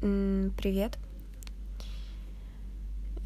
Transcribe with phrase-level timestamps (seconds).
[0.00, 0.98] Привет.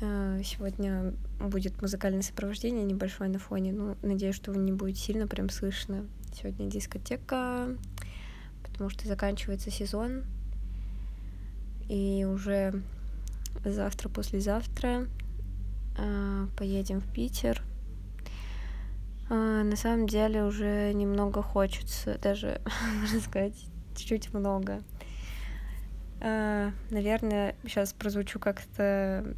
[0.00, 3.72] Э, сегодня будет музыкальное сопровождение небольшое на фоне.
[3.72, 6.04] Ну, надеюсь, что не будет сильно прям слышно.
[6.32, 7.68] Сегодня дискотека,
[8.64, 10.24] потому что заканчивается сезон.
[11.88, 12.82] И уже
[13.64, 15.06] завтра, послезавтра
[15.96, 17.62] э, поедем в Питер.
[19.30, 22.60] Э, на самом деле уже немного хочется, даже,
[23.00, 23.54] можно сказать,
[23.94, 24.82] чуть-чуть много.
[26.90, 29.34] Наверное, сейчас прозвучу как-то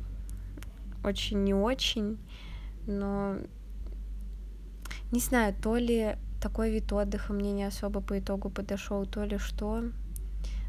[1.02, 2.16] очень не очень,
[2.86, 3.38] но
[5.10, 9.36] не знаю, то ли такой вид отдыха мне не особо по итогу подошел, то ли
[9.36, 9.82] что.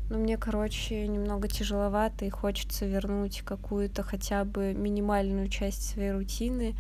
[0.09, 6.75] Но мне, короче, немного тяжеловато и хочется вернуть какую-то хотя бы минимальную часть своей рутины,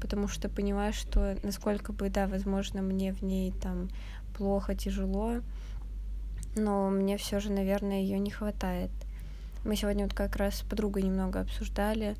[0.00, 3.90] потому что понимаю, что насколько бы, да, возможно, мне в ней там
[4.34, 5.42] плохо, тяжело,
[6.56, 8.90] но мне все же, наверное, ее не хватает.
[9.64, 12.16] Мы сегодня вот как раз с подругой немного обсуждали,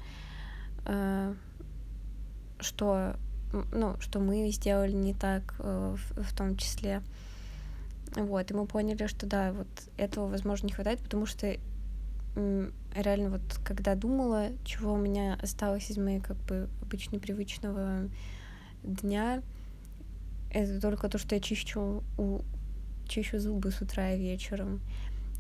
[0.87, 1.35] Э,
[2.59, 3.16] что,
[3.73, 7.02] ну, что мы сделали не так э, в, том числе.
[8.16, 11.57] Вот, и мы поняли, что да, вот этого, возможно, не хватает, потому что
[12.95, 18.09] реально вот когда думала, чего у меня осталось из моей как бы обычно привычного
[18.83, 19.43] дня,
[20.52, 22.40] это только то, что я чищу, у,
[23.11, 24.80] чищу зубы с утра и вечером.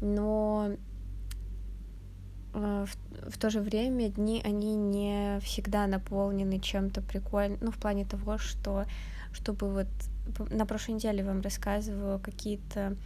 [0.00, 0.76] Но
[2.52, 7.76] Э, в, в то же время дни, они не всегда наполнены чем-то прикольным, ну, в
[7.76, 8.86] плане того, что,
[9.32, 9.86] чтобы вот
[10.50, 12.96] на прошлой неделе вам рассказывала какие-то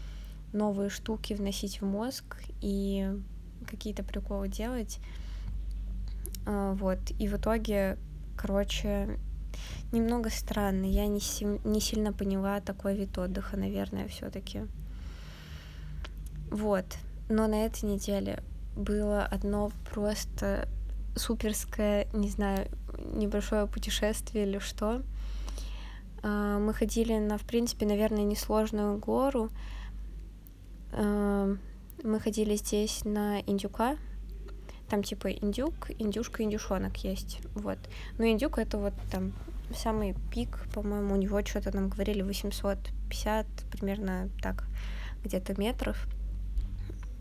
[0.53, 3.09] новые штуки вносить в мозг и
[3.67, 4.99] какие-то приколы делать,
[6.47, 7.99] э, вот, и в итоге,
[8.37, 9.19] короче,
[9.93, 14.63] немного странно, я не, си не сильно поняла такой вид отдыха, наверное, все таки
[16.51, 16.85] вот,
[17.29, 18.43] но на этой неделе
[18.77, 20.69] было одно просто
[21.17, 25.03] суперское, не знаю, небольшое путешествие или что.
[26.23, 29.51] А, мы ходили на, в принципе, наверное, несложную гору.
[30.93, 31.57] А,
[32.03, 33.97] мы ходили здесь на Индюка.
[34.95, 37.41] Там типа индюк, индюшка, индюшонок есть.
[37.57, 37.79] Вот.
[38.17, 39.33] Но индюк это вот там
[39.75, 44.63] самый пик, по-моему, у него что-то нам говорили 850 примерно так
[45.25, 46.07] где-то метров.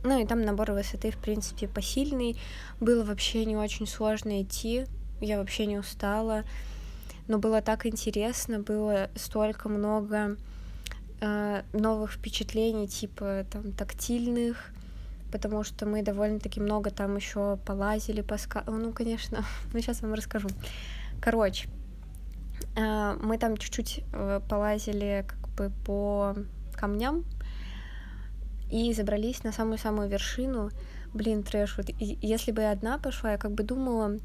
[0.04, 2.38] Ну и там набор высоты, в принципе, посильный.
[2.80, 4.86] Было вообще не очень сложно идти.
[5.20, 6.44] Я вообще не устала.
[7.28, 10.38] Но было так интересно, было столько много
[11.22, 14.72] э, новых впечатлений, типа там тактильных,
[15.34, 18.64] потому что мы довольно-таки много там еще полазили, поска...
[18.68, 20.48] Ну, конечно, ну сейчас вам расскажу.
[21.20, 21.68] Короче,
[22.76, 26.36] э, мы там чуть-чуть э, полазили как бы по
[26.76, 27.26] камням,
[28.70, 30.70] и забрались на самую-самую вершину.
[31.14, 31.78] Блин, трэш.
[31.78, 34.18] Вот и, если бы я одна пошла, я как бы думала,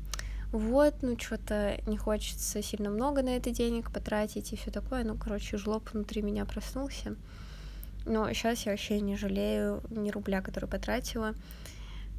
[0.52, 5.04] вот, ну что-то не хочется сильно много на это денег потратить и все такое.
[5.04, 7.16] Ну, короче, жлоб внутри меня проснулся.
[8.08, 11.34] Но сейчас я вообще не жалею ни рубля, который потратила.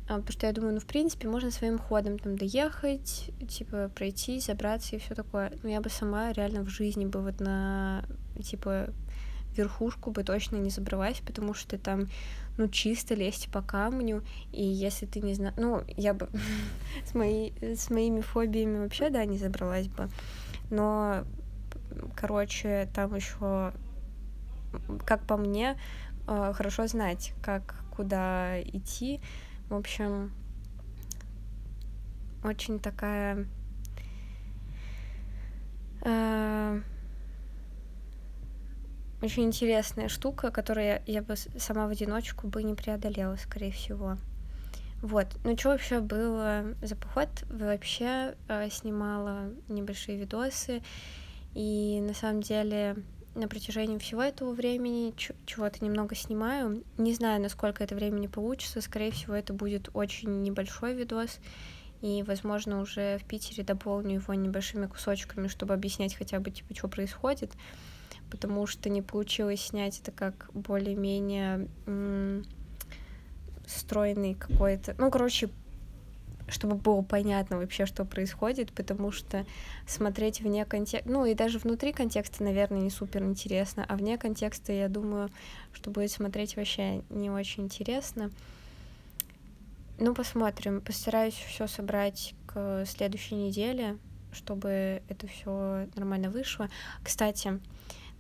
[0.07, 4.39] А, потому что я думаю, ну, в принципе, можно своим ходом там доехать, типа, пройти,
[4.39, 5.51] забраться и все такое.
[5.61, 8.05] Но я бы сама реально в жизни бы вот на,
[8.41, 8.89] типа,
[9.55, 12.07] верхушку бы точно не забралась, потому что там,
[12.57, 15.55] ну, чисто лезть по камню, и если ты не знаешь...
[15.57, 16.29] Ну, я бы
[17.05, 20.09] с, моей, с моими фобиями вообще, да, не забралась бы,
[20.69, 21.23] но,
[22.15, 23.73] короче, там еще,
[25.05, 25.77] как по мне,
[26.27, 29.21] э, хорошо знать, как, куда идти.
[29.69, 30.31] В общем,
[32.43, 33.47] очень такая...
[36.01, 36.81] Э,
[39.21, 44.17] очень интересная штука, которую я бы сама в одиночку бы не преодолела, скорее всего.
[45.01, 45.27] Вот.
[45.43, 47.29] Ну, что вообще было за поход?
[47.49, 50.81] Вообще э, снимала небольшие видосы,
[51.53, 52.97] и на самом деле
[53.39, 55.13] на протяжении всего этого времени
[55.45, 56.83] чего-то немного снимаю.
[56.97, 58.81] Не знаю, насколько это времени получится.
[58.81, 61.39] Скорее всего, это будет очень небольшой видос.
[62.01, 66.87] И, возможно, уже в Питере дополню его небольшими кусочками, чтобы объяснять хотя бы, типа, что
[66.87, 67.51] происходит
[68.29, 71.67] потому что не получилось снять это как более-менее
[73.67, 74.95] стройный какой-то...
[74.97, 75.49] Ну, короче,
[76.49, 79.45] чтобы было понятно вообще, что происходит, потому что
[79.87, 84.73] смотреть вне контекста, ну и даже внутри контекста, наверное, не супер интересно, а вне контекста,
[84.73, 85.29] я думаю,
[85.73, 88.31] что будет смотреть вообще не очень интересно.
[90.01, 90.79] Ну, посмотрим.
[90.79, 93.97] Постараюсь все собрать к следующей неделе,
[94.31, 96.69] чтобы это все нормально вышло.
[97.03, 97.59] Кстати,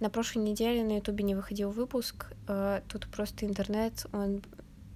[0.01, 2.33] на прошлой неделе на Ютубе не выходил выпуск.
[2.47, 4.41] Э, тут просто интернет, он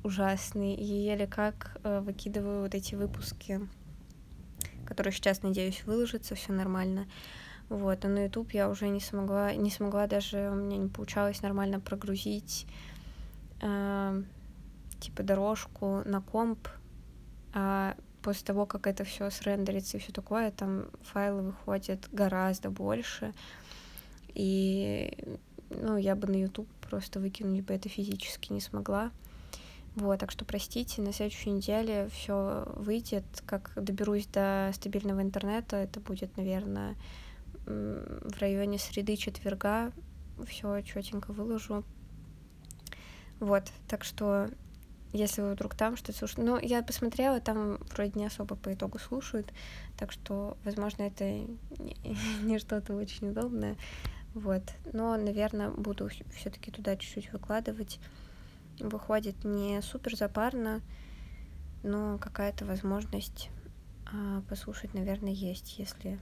[0.04, 0.76] ужасный.
[0.76, 3.62] И еле как э, выкидываю вот эти выпуски,
[4.86, 7.08] которые сейчас, надеюсь, выложатся, все нормально.
[7.70, 11.42] Вот, а на YouTube я уже не смогла, не смогла даже, у меня не получалось
[11.42, 12.68] нормально прогрузить
[13.62, 14.24] э,
[15.00, 16.68] типа дорожку на комп,
[17.54, 23.34] а после того, как это все срендерится и все такое, там файлы выходят гораздо больше.
[24.34, 25.38] И
[25.70, 29.12] ну, я бы на YouTube просто выкинуть бы это физически не смогла.
[29.96, 33.26] Вот, так что простите, на следующей неделе все выйдет.
[33.46, 36.96] Как доберусь до стабильного интернета, это будет, наверное,
[37.66, 39.92] в районе среды четверга.
[40.48, 41.84] Все четенько выложу.
[43.40, 44.50] Вот, так что
[45.14, 46.42] если вы вдруг там что-то слушаете.
[46.42, 49.54] Ну, я посмотрела, там вроде не особо по итогу слушают,
[49.98, 51.96] так что, возможно, это не,
[52.42, 53.78] не что-то очень удобное.
[54.34, 54.64] Вот.
[54.92, 58.00] Но, наверное, буду все-таки туда чуть-чуть выкладывать.
[58.80, 60.82] Выходит не супер запарно,
[61.84, 63.50] но какая-то возможность
[64.06, 66.20] а, послушать, наверное, есть, если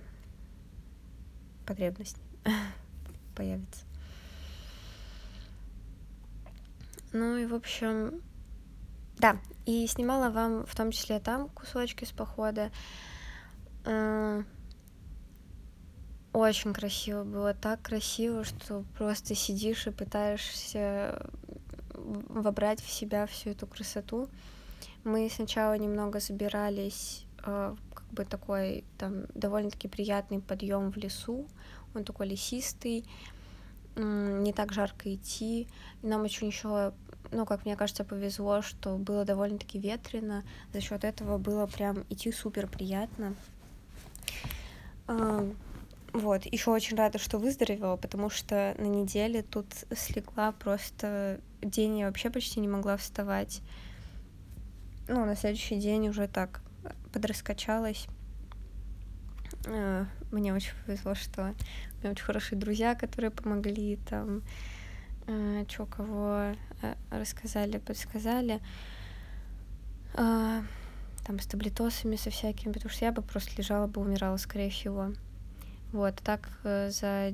[1.65, 2.17] потребность
[3.35, 3.85] появится.
[7.13, 8.21] Ну и, в общем,
[9.17, 12.71] да, и снимала вам в том числе там кусочки с похода.
[13.85, 14.43] А,
[16.33, 21.29] очень красиво было, так красиво, что просто сидишь и пытаешься
[22.29, 24.27] вобрать в себя всю эту красоту.
[25.03, 31.47] Мы сначала немного забирались э, как бы такой там довольно-таки приятный подъем в лесу.
[31.93, 33.05] Он такой лесистый,
[33.95, 35.67] не так жарко идти.
[36.01, 36.93] Нам очень еще,
[37.31, 40.43] ну, как мне кажется, повезло, что было довольно-таки ветрено.
[40.73, 43.35] За счет этого было прям идти супер приятно.
[46.13, 52.07] Вот, еще очень рада, что выздоровела, потому что на неделе тут слегла просто день я
[52.07, 53.61] вообще почти не могла вставать.
[55.07, 56.61] Ну, на следующий день уже так
[57.13, 58.07] подраскачалась.
[59.65, 64.41] Э, мне очень повезло, что у меня очень хорошие друзья, которые помогли там,
[65.27, 68.59] э, что кого э, рассказали, подсказали.
[70.13, 75.13] Там с таблетосами, со всякими, потому что я бы просто лежала бы, умирала, скорее всего.
[75.91, 77.33] Вот, так э, за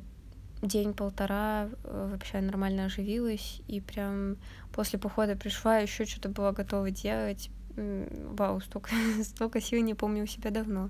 [0.61, 4.37] день-полтора э, вообще нормально оживилась, и прям
[4.73, 7.49] после похода пришла, еще что-то была готова делать.
[7.75, 8.89] Вау, столько,
[9.23, 10.89] столько сил не помню у себя давно.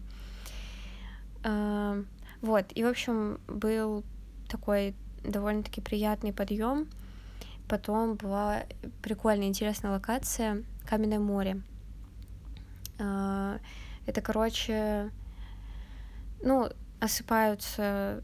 [1.44, 2.02] А,
[2.42, 4.04] вот, и, в общем, был
[4.48, 6.88] такой довольно-таки приятный подъем.
[7.68, 8.64] Потом была
[9.02, 11.62] прикольная, интересная локация Каменное море.
[13.00, 13.60] А,
[14.06, 15.12] это, короче,
[16.42, 16.70] ну,
[17.00, 18.24] осыпаются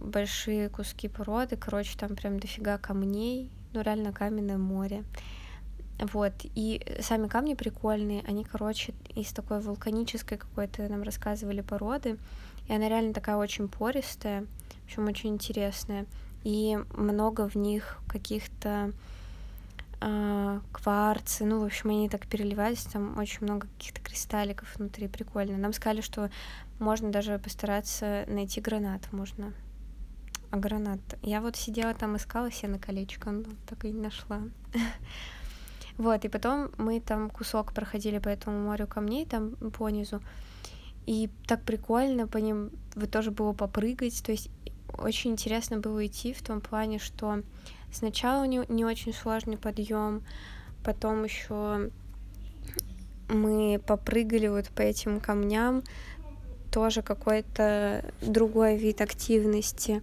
[0.00, 5.04] большие куски породы, короче, там прям дофига камней, ну реально каменное море.
[5.98, 12.18] Вот, и сами камни прикольные, они, короче, из такой вулканической какой-то, нам рассказывали, породы,
[12.68, 14.46] и она реально такая очень пористая,
[14.82, 16.06] в общем, очень интересная,
[16.42, 18.92] и много в них каких-то
[20.00, 25.56] э, кварцы, ну, в общем, они так переливались, там очень много каких-то кристалликов внутри, прикольно.
[25.56, 26.30] Нам сказали, что
[26.82, 29.54] можно даже постараться найти гранат, можно.
[30.50, 31.00] А гранат?
[31.22, 34.42] Я вот сидела там, искала себе на колечко, но так и не нашла.
[35.98, 40.22] Вот, и потом мы там кусок проходили по этому морю камней, там по низу,
[41.04, 44.48] и так прикольно по ним вот тоже было попрыгать, то есть
[44.96, 47.42] очень интересно было идти в том плане, что
[47.92, 50.22] сначала не, не очень сложный подъем,
[50.82, 51.90] потом еще
[53.28, 55.82] мы попрыгали вот по этим камням,
[56.72, 60.02] тоже какой-то другой вид активности.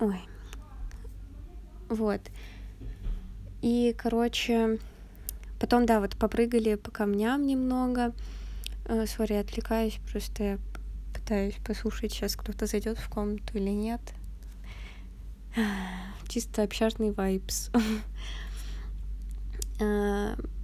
[0.00, 0.20] Ой.
[1.88, 2.20] Вот.
[3.60, 4.78] И, короче,
[5.58, 8.12] потом, да, вот попрыгали по камням немного.
[8.86, 10.58] Э, сори, отвлекаюсь, просто я
[11.12, 14.00] пытаюсь послушать, сейчас кто-то зайдет в комнату или нет.
[16.28, 17.70] Чисто общажный вайбс.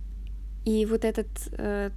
[0.64, 1.90] И вот этот э,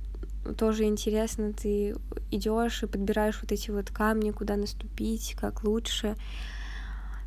[0.57, 1.95] тоже интересно, ты
[2.31, 6.15] идешь и подбираешь вот эти вот камни, куда наступить, как лучше.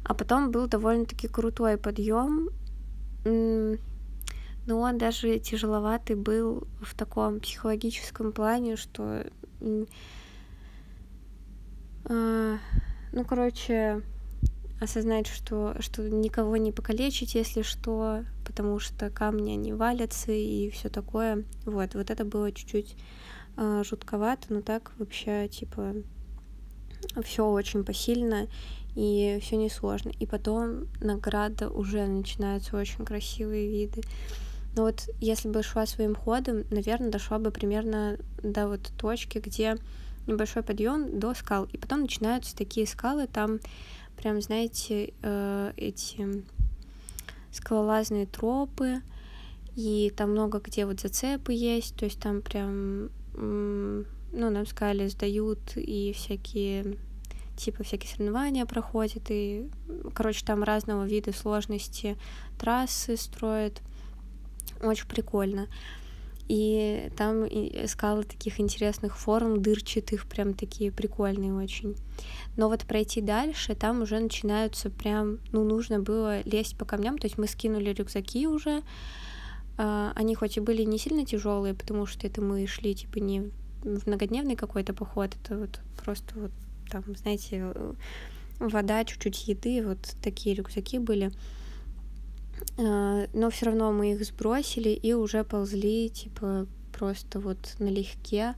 [0.04, 2.50] А потом был довольно-таки крутой подъем,
[3.24, 9.24] но он даже тяжеловатый был в таком психологическом плане, что,
[12.08, 12.58] э,
[13.12, 14.02] ну, короче,
[14.80, 20.88] осознать, что, что никого не покалечить, если что, потому что камни они валятся и все
[20.88, 21.44] такое.
[21.64, 22.96] Вот, вот это было чуть-чуть
[23.56, 25.94] э, жутковато, но так вообще, типа,
[27.22, 28.46] все очень посильно
[28.94, 30.12] и все несложно.
[30.18, 34.02] И потом награда уже начинаются очень красивые виды.
[34.74, 39.76] Но вот если бы шла своим ходом, наверное, дошла бы примерно до вот точки, где
[40.26, 41.64] небольшой подъем до скал.
[41.72, 43.58] И потом начинаются такие скалы, там
[44.16, 46.44] прям, знаете, э, эти
[47.56, 49.02] скалолазные тропы,
[49.74, 55.76] и там много где вот зацепы есть, то есть там прям, ну, нам сказали, сдают
[55.76, 56.96] и всякие
[57.56, 59.68] типа всякие соревнования проходят, и,
[60.14, 62.16] короче, там разного вида сложности
[62.58, 63.80] трассы строят.
[64.82, 65.68] Очень прикольно.
[66.48, 71.96] И там искала таких интересных форм, дырчатых, прям такие прикольные очень.
[72.56, 77.26] Но вот пройти дальше, там уже начинаются прям, ну, нужно было лезть по камням, то
[77.26, 78.82] есть мы скинули рюкзаки уже,
[79.76, 83.50] а, они хоть и были не сильно тяжелые, потому что это мы шли, типа, не
[83.82, 86.50] в многодневный какой-то поход, это вот просто вот
[86.90, 87.72] там, знаете,
[88.58, 91.32] вода, чуть-чуть еды, вот такие рюкзаки были.
[92.78, 98.54] А, но все равно мы их сбросили и уже ползли, типа, просто вот налегке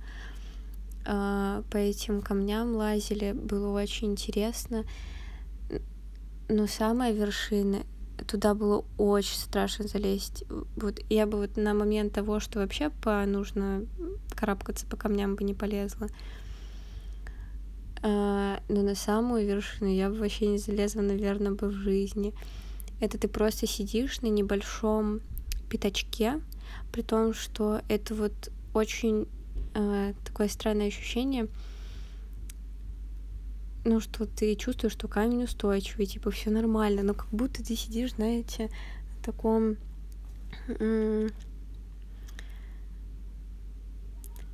[1.04, 3.32] а, по этим камням лазили.
[3.32, 4.84] Было очень интересно.
[6.48, 7.82] Но самая вершина,
[8.26, 10.44] туда было очень страшно залезть.
[10.76, 13.84] Вот я бы вот на момент того, что вообще по нужно
[14.34, 16.08] карабкаться по камням бы не полезла.
[18.02, 22.34] А, но на самую вершину я бы вообще не залезла, наверное, бы в жизни.
[23.00, 25.20] Это ты просто сидишь на небольшом
[25.68, 26.40] пятачке,
[26.92, 29.26] при том, что это вот очень
[29.74, 31.48] э, такое странное ощущение,
[33.84, 38.14] ну, что ты чувствуешь, что камень устойчивый, типа, все нормально, но как будто ты сидишь,
[38.14, 38.70] знаете,
[39.18, 39.76] в таком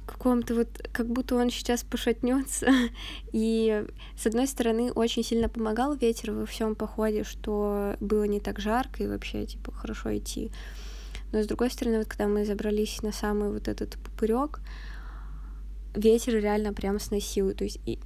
[0.04, 2.68] каком-то вот, как будто он сейчас пошатнется.
[3.32, 3.84] И
[4.16, 9.02] с одной стороны, очень сильно помогал ветер во всем походе, что было не так жарко
[9.02, 10.50] и вообще, типа, хорошо идти.
[11.32, 14.60] Но с другой стороны, вот когда мы забрались на самый вот этот пупырек,
[15.94, 17.52] ветер реально прям сносил.
[17.54, 17.98] То есть и,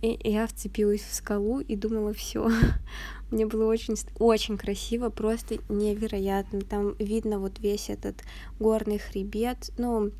[0.00, 2.48] и я вцепилась в скалу и думала, все.
[3.30, 6.60] Мне было очень, очень красиво, просто невероятно.
[6.60, 8.22] Там видно вот весь этот
[8.60, 9.70] горный хребет.
[9.78, 10.12] Ну,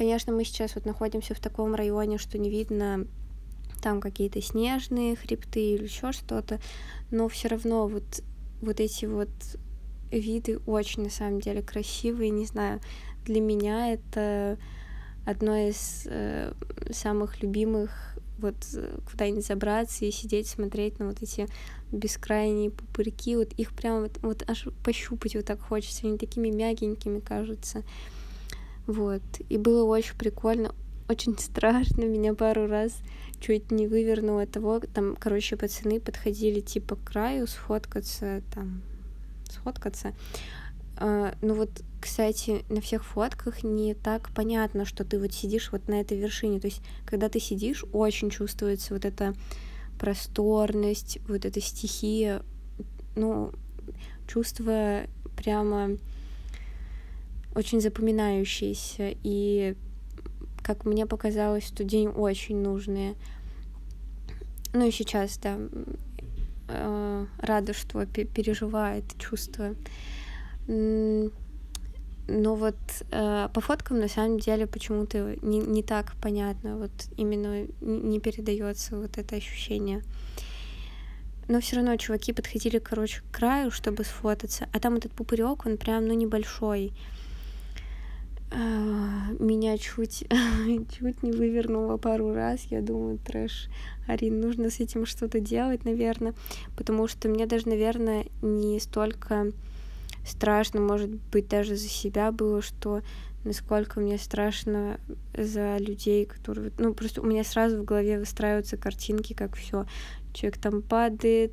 [0.00, 3.06] Конечно, мы сейчас вот находимся в таком районе, что не видно
[3.82, 6.58] там какие-то снежные хребты или еще что-то,
[7.10, 8.22] но все равно вот,
[8.62, 9.28] вот эти вот
[10.10, 12.80] виды очень на самом деле красивые, не знаю,
[13.26, 14.56] для меня это
[15.26, 16.54] одно из э,
[16.90, 18.56] самых любимых вот
[19.10, 21.46] куда-нибудь забраться и сидеть, смотреть на вот эти
[21.92, 27.20] бескрайние пупырьки, вот их прям вот, вот аж пощупать вот так хочется, они такими мягенькими
[27.20, 27.84] кажутся.
[28.90, 29.22] Вот.
[29.48, 30.74] И было очень прикольно,
[31.08, 32.02] очень страшно.
[32.02, 32.98] Меня пару раз
[33.38, 34.80] чуть не вывернуло того.
[34.80, 38.82] Там, короче, пацаны подходили типа к краю сфоткаться, там,
[39.48, 40.12] сфоткаться.
[40.96, 41.70] Uh, ну вот,
[42.00, 46.58] кстати, на всех фотках не так понятно, что ты вот сидишь вот на этой вершине.
[46.58, 49.34] То есть, когда ты сидишь, очень чувствуется вот эта
[50.00, 52.42] просторность, вот эта стихия,
[53.14, 53.52] ну,
[54.26, 55.02] чувство
[55.36, 55.96] прямо
[57.54, 59.74] очень запоминающиеся и,
[60.62, 63.14] как мне показалось, в тот день очень нужные.
[64.72, 65.58] Ну и сейчас, да,
[66.68, 69.74] э, рада, что переживает чувство.
[70.66, 72.76] Но вот
[73.10, 78.96] э, по фоткам на самом деле почему-то не, не так понятно, вот именно не передается
[78.96, 80.04] вот это ощущение.
[81.48, 85.76] Но все равно чуваки подходили, короче, к краю, чтобы сфотаться, а там этот пупырек, он
[85.76, 86.92] прям, ну, небольшой.
[86.92, 87.19] А,
[88.52, 90.26] меня чуть,
[90.98, 92.62] чуть не вывернуло пару раз.
[92.70, 93.68] Я думаю, трэш,
[94.06, 96.34] Арин, нужно с этим что-то делать, наверное.
[96.76, 99.52] Потому что мне даже, наверное, не столько
[100.26, 103.02] страшно, может быть, даже за себя было, что
[103.44, 105.00] насколько мне страшно
[105.34, 106.72] за людей, которые...
[106.78, 109.86] Ну, просто у меня сразу в голове выстраиваются картинки, как все
[110.32, 111.52] человек там падает,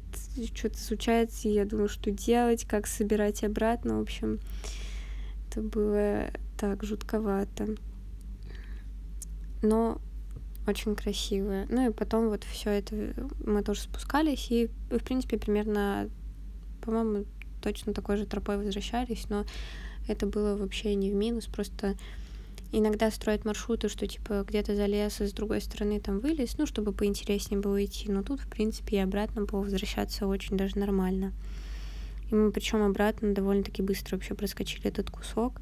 [0.54, 4.40] что-то случается, и я думаю, что делать, как собирать обратно, в общем,
[5.58, 7.76] это было так жутковато.
[9.62, 10.00] Но
[10.68, 11.66] очень красивая.
[11.70, 13.14] Ну и потом вот все это
[13.46, 16.10] мы тоже спускались и, в принципе, примерно,
[16.82, 17.26] по-моему,
[17.62, 19.46] точно такой же тропой возвращались, но
[20.08, 21.96] это было вообще не в минус, просто
[22.72, 26.92] иногда строят маршруты, что типа где-то залез, и с другой стороны там вылез, ну, чтобы
[26.92, 28.12] поинтереснее было идти.
[28.12, 31.34] Но тут, в принципе, и обратно было возвращаться очень даже нормально.
[32.30, 35.62] И мы причем обратно довольно-таки быстро вообще проскочили этот кусок.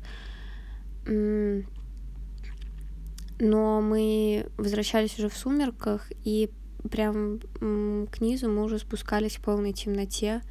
[1.07, 1.63] Но
[3.81, 6.49] мы возвращались уже в сумерках, и
[6.89, 10.41] прям к низу мы уже спускались в полной темноте.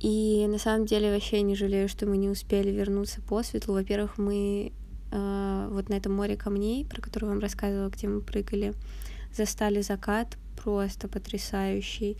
[0.00, 3.74] И на самом деле вообще не жалею, что мы не успели вернуться по светлу.
[3.74, 4.72] Во-первых, мы
[5.12, 8.74] э, вот на этом море камней, про которое вам рассказывала, где мы прыгали,
[9.32, 12.16] застали закат просто потрясающий.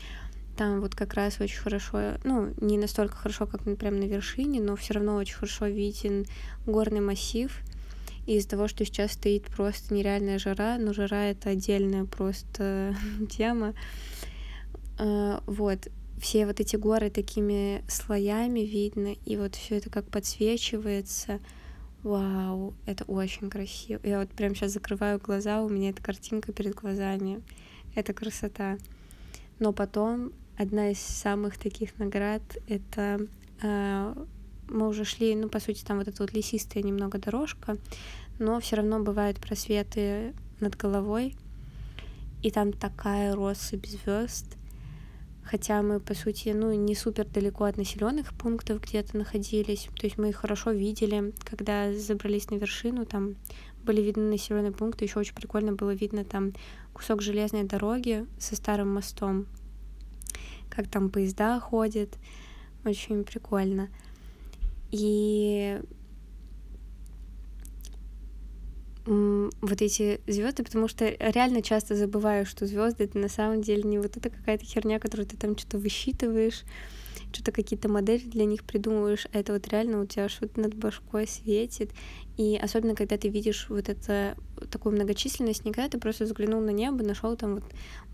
[0.63, 4.77] Там вот как раз очень хорошо, ну, не настолько хорошо, как прям на вершине, но
[4.77, 6.25] все равно очень хорошо виден
[6.67, 7.53] горный массив.
[8.27, 12.95] И из-за того, что сейчас стоит просто нереальная жара, но жара это отдельная просто
[13.29, 13.75] тема.
[15.01, 15.89] А, вот,
[16.21, 21.41] все вот эти горы такими слоями видно, и вот все это как подсвечивается.
[22.05, 23.99] Вау, это очень красиво.
[24.05, 27.43] Я вот прям сейчас закрываю глаза, у меня эта картинка перед глазами.
[27.97, 28.79] Это красота.
[29.59, 33.27] Но потом одна из самых таких наград— это
[33.63, 34.15] э,
[34.69, 37.77] мы уже шли, ну, по сути, там вот эта вот лесистая немного дорожка,
[38.39, 41.37] но все равно бывают просветы над головой,
[42.43, 44.57] и там такая россыпь звезд,
[45.45, 50.19] хотя мы, по сути, ну, не супер далеко от населенных пунктов где-то находились, то есть
[50.19, 53.37] мы их хорошо видели, когда забрались на вершину, там
[53.85, 56.53] были видны населенные пункты, еще очень прикольно было видно там
[56.93, 59.47] кусок железной дороги со старым мостом,
[60.75, 62.19] как там поезда ходят,
[62.85, 63.89] очень прикольно.
[64.91, 65.81] И
[69.05, 73.99] вот эти звезды, потому что реально часто забываю, что звезды это на самом деле не
[73.99, 76.63] вот это какая-то херня, которую ты там что-то высчитываешь,
[77.33, 81.27] что-то какие-то модели для них придумываешь, а это вот реально у тебя что-то над башкой
[81.27, 81.91] светит.
[82.37, 84.37] И особенно, когда ты видишь вот это
[84.71, 87.65] такую многочисленность, не когда ты просто взглянул на небо, нашел там вот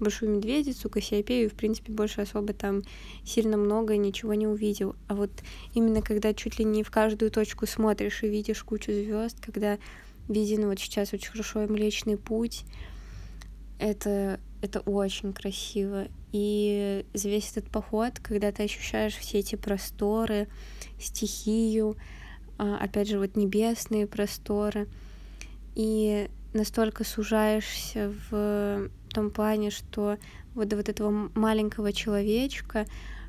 [0.00, 2.82] большую медведицу, Кассиопею, и, в принципе, больше особо там
[3.24, 4.96] сильно много ничего не увидел.
[5.06, 5.30] А вот
[5.74, 9.78] именно когда чуть ли не в каждую точку смотришь и видишь кучу звезд, когда
[10.28, 12.64] виден вот сейчас очень хорошо Млечный Путь,
[13.78, 16.08] это, это очень красиво.
[16.32, 20.48] И за весь этот поход, когда ты ощущаешь все эти просторы,
[21.00, 21.96] стихию,
[22.58, 24.88] а, опять же, вот небесные просторы,
[25.74, 30.18] и настолько сужаешься в том плане, что
[30.54, 32.86] вот до вот этого маленького человечка,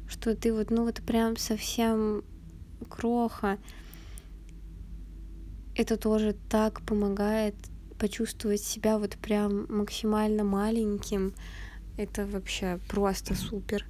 [0.08, 2.24] что ты вот, ну вот прям совсем
[2.90, 3.60] кроха.
[5.76, 7.56] Это тоже так помогает
[8.00, 11.34] почувствовать себя вот прям максимально маленьким.
[11.98, 13.86] Это вообще просто супер.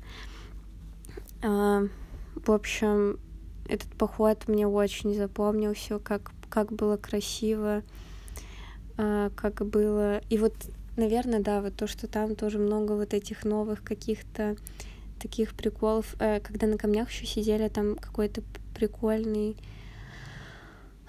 [1.41, 1.83] А,
[2.35, 3.19] в общем,
[3.67, 7.83] этот поход мне очень запомнился, как, как было красиво,
[8.97, 10.21] а, как было...
[10.29, 10.53] И вот,
[10.97, 14.57] наверное, да, вот то, что там тоже много вот этих новых каких-то
[15.19, 18.41] таких приколов, э, когда на камнях еще сидели, там какой-то
[18.73, 19.55] прикольный,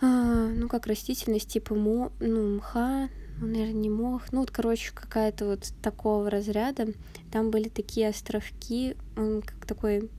[0.00, 3.08] ну, как растительность, типа му, ну, мха,
[3.40, 6.88] ну, наверное, не мох, ну, вот, короче, какая-то вот такого разряда.
[7.32, 10.10] Там были такие островки, он как такой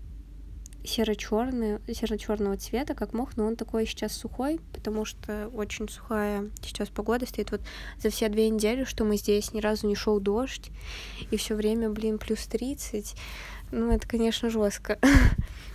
[0.84, 6.90] серо-черный, серо-черного цвета, как мох, но он такой сейчас сухой, потому что очень сухая сейчас
[6.90, 7.52] погода стоит.
[7.52, 7.62] Вот
[8.02, 10.72] за все две недели, что мы здесь, ни разу не шел дождь,
[11.30, 13.16] и все время, блин, плюс 30.
[13.72, 14.98] Ну, это, конечно, жестко.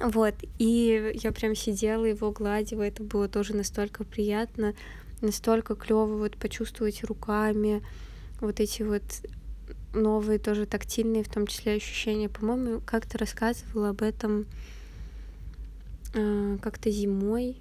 [0.00, 4.74] Вот, и я прям сидела, его гладила, это было тоже настолько приятно,
[5.20, 7.82] настолько клево вот почувствовать руками
[8.40, 9.02] вот эти вот
[9.92, 12.28] новые тоже тактильные, в том числе ощущения.
[12.28, 14.46] По-моему, как-то рассказывала об этом
[16.14, 17.56] э, как-то зимой,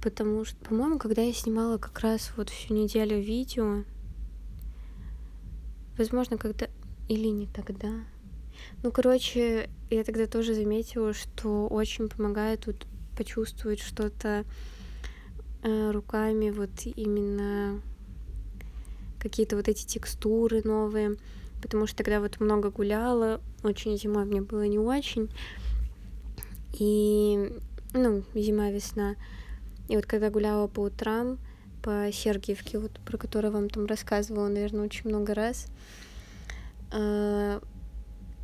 [0.00, 3.84] потому что, по-моему, когда я снимала как раз вот всю неделю видео,
[5.98, 6.68] возможно, когда
[7.08, 7.92] или не тогда.
[8.82, 12.86] Ну, короче, я тогда тоже заметила, что очень помогает тут
[13.16, 14.44] почувствовать что-то
[15.62, 17.80] э, руками, вот именно
[19.20, 21.16] какие-то вот эти текстуры новые,
[21.60, 25.30] потому что тогда вот много гуляла, очень зимой мне было не очень,
[26.78, 27.52] и,
[27.92, 29.14] ну, зима-весна,
[29.88, 31.38] и вот когда гуляла по утрам,
[31.82, 35.66] по Сергиевке, вот про которую вам там рассказывала, наверное, очень много раз,
[36.92, 37.60] э,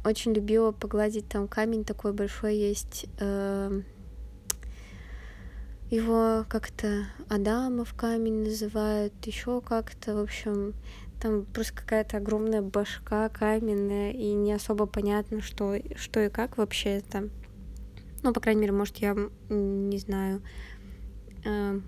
[0.09, 3.83] очень любила погладить там камень такой большой есть, э,
[5.91, 10.75] его как-то Адамов камень называют, еще как-то, в общем,
[11.21, 16.99] там просто какая-то огромная башка каменная, и не особо понятно, что, что и как вообще
[16.99, 17.29] это.
[18.23, 19.17] Ну, по крайней мере, может, я
[19.49, 20.43] не знаю,
[21.45, 21.81] э,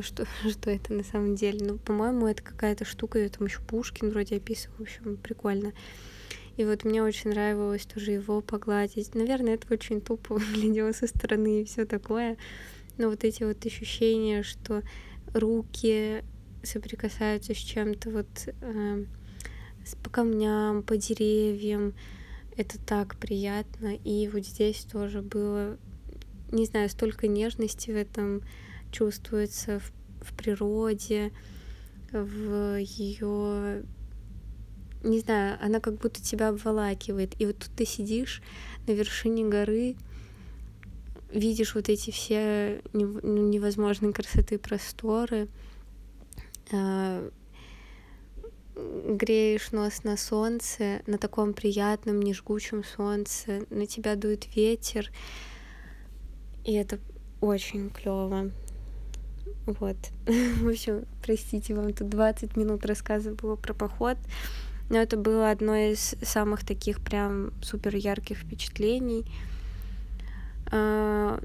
[0.00, 1.64] что, что это на самом деле.
[1.64, 5.72] Ну, по-моему, это какая-то штука, ее там еще Пушкин вроде описывал, в общем, прикольно.
[6.58, 9.14] И вот мне очень нравилось тоже его погладить.
[9.14, 12.36] Наверное, это очень тупо выглядело со стороны и все такое
[12.98, 14.82] но вот эти вот ощущения, что
[15.32, 16.24] руки
[16.62, 18.26] соприкасаются с чем-то вот
[18.60, 19.04] э,
[20.02, 21.94] по камням, по деревьям.
[22.56, 23.94] Это так приятно.
[24.04, 25.78] И вот здесь тоже было,
[26.50, 28.42] не знаю, столько нежности в этом
[28.90, 29.92] чувствуется в,
[30.22, 31.32] в природе,
[32.10, 33.84] в ее
[35.02, 37.40] не знаю, она как будто тебя обволакивает.
[37.40, 38.42] И вот тут ты сидишь
[38.86, 39.96] на вершине горы,
[41.30, 45.48] видишь вот эти все ну, невозможные красоты просторы,
[46.72, 47.28] а,
[48.76, 55.10] греешь нос на солнце, на таком приятном, нежгучем солнце, на тебя дует ветер,
[56.64, 56.98] и это
[57.40, 58.50] очень клево.
[59.66, 59.96] Вот.
[60.26, 64.16] В общем, простите, вам тут 20 минут рассказа было про поход.
[64.88, 69.24] Но это было одно из самых таких прям супер ярких впечатлений.
[70.70, 71.40] А,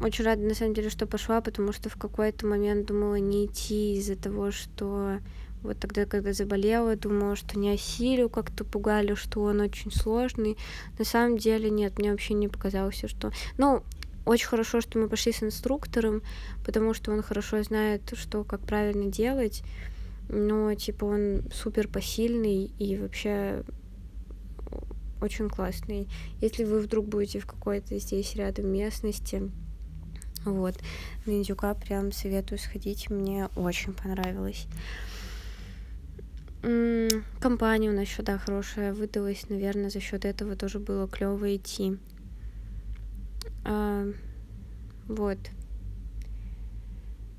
[0.00, 3.96] очень рада, на самом деле, что пошла, потому что в какой-то момент думала не идти
[3.96, 5.18] из-за того, что
[5.62, 10.58] вот тогда, когда заболела, думала, что не осилю, как-то пугали, что он очень сложный.
[10.98, 13.32] На самом деле нет, мне вообще не показалось, что...
[13.56, 13.82] Ну,
[14.26, 16.22] очень хорошо, что мы пошли с инструктором,
[16.64, 19.62] потому что он хорошо знает, что как правильно делать.
[20.28, 23.62] Но, типа, он супер посильный и вообще
[25.20, 26.08] очень классный.
[26.40, 29.50] Если вы вдруг будете в какой-то здесь рядом местности,
[30.44, 30.74] вот,
[31.24, 34.66] на Индюка прям советую сходить, мне очень понравилось.
[37.40, 41.98] Компания у нас еще, да, хорошая выдалась, наверное, за счет этого тоже было клево идти.
[43.64, 44.06] А,
[45.06, 45.38] вот.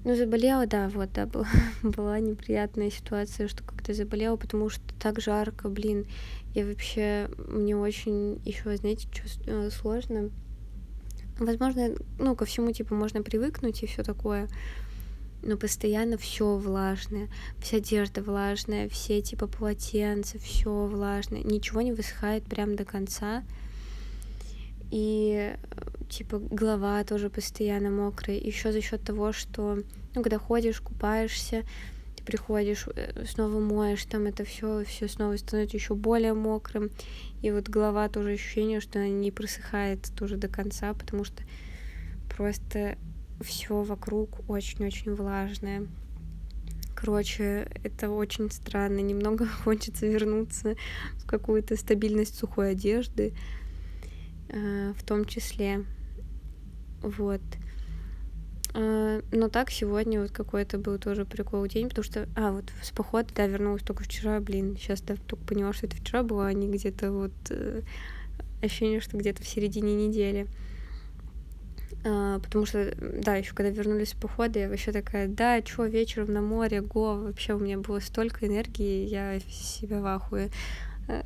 [0.06, 1.48] Ну, заболела, да, вот, да, была,
[1.84, 6.06] была неприятная ситуация, что когда заболела, потому что так жарко, блин,
[6.54, 10.30] я вообще, мне очень еще, знаете, чувствую, сложно.
[11.40, 14.48] Возможно, ну, ко всему, типа, можно привыкнуть и все такое,
[15.42, 22.44] но постоянно все влажное, вся одежда влажная, все, типа, полотенца, все влажное, ничего не высыхает
[22.44, 23.44] прям до конца.
[24.92, 25.56] И
[26.10, 28.38] типа голова тоже постоянно мокрая.
[28.38, 29.80] Еще за счет того, что
[30.14, 31.64] ну, когда ходишь, купаешься,
[32.26, 36.90] приходишь, э, снова моешь, там это все, все снова становится еще более мокрым.
[37.42, 41.44] И вот голова тоже ощущение, что она не просыхает тоже до конца, потому что
[42.36, 42.98] просто
[43.42, 45.88] все вокруг очень-очень влажное.
[46.96, 49.00] Короче, это очень странно.
[49.00, 50.76] Немного хочется вернуться
[51.18, 53.65] в какую-то стабильность сухой одежды, э,
[54.50, 55.86] в том числе.
[57.02, 57.42] Вот.
[58.78, 62.92] А, но так сегодня вот какой-то был тоже прикол день, потому что, а, вот с
[62.92, 66.54] похода, да, вернулась только вчера, блин, сейчас да, только поняла, что это вчера было, а
[66.54, 67.84] не где-то вот э,
[68.62, 70.48] ощущение, что где-то в середине недели.
[72.04, 76.42] Потому что, да, еще когда вернулись с похода, я вообще такая, да, чё, вечером на
[76.42, 80.52] море, го, вообще у меня было столько энергии, я себя в ахуе.